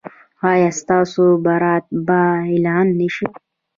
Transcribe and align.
ایا 0.51 0.69
ستاسو 0.81 1.23
برات 1.45 1.85
به 2.05 2.19
اعلان 2.45 2.87
نه 2.99 3.07
شي؟ 3.15 3.27